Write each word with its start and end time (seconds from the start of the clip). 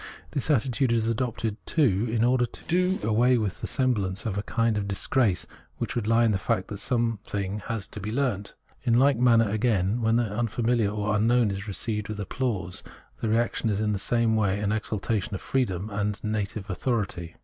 This 0.31 0.49
attitude 0.49 0.91
is 0.91 1.07
adopted, 1.07 1.57
too, 1.67 2.07
in 2.09 2.23
order 2.23 2.47
to 2.47 2.63
do 2.65 2.97
away 3.07 3.37
with 3.37 3.61
the 3.61 3.67
sem 3.67 3.93
blance 3.93 4.25
of 4.25 4.35
a 4.35 4.41
kind 4.41 4.75
of 4.75 4.87
disgrace 4.87 5.45
which 5.77 5.95
would 5.95 6.07
he 6.07 6.11
in 6.13 6.31
the 6.31 6.39
fact 6.39 6.69
that 6.69 6.79
something 6.79 7.59
has 7.67 7.83
had 7.85 7.91
to 7.91 7.99
be 7.99 8.09
learnt. 8.11 8.55
In 8.81 8.95
like 8.97 9.19
manner, 9.19 9.47
again, 9.47 10.01
when 10.01 10.15
the 10.15 10.23
unfamihar 10.23 10.91
or 10.91 11.15
unknown 11.15 11.51
is 11.51 11.67
received 11.67 12.09
with 12.09 12.19
applause, 12.19 12.81
the 13.21 13.29
reaction 13.29 13.69
is 13.69 13.79
in 13.79 13.93
the 13.93 13.99
same 13.99 14.35
way 14.35 14.59
an 14.59 14.71
exaltation 14.71 15.35
of 15.35 15.41
freedom 15.43 15.91
and 15.91 16.23
native 16.23 16.67
authority. 16.71 17.35